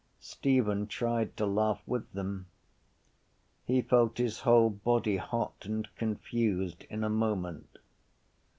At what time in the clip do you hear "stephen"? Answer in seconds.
0.19-0.87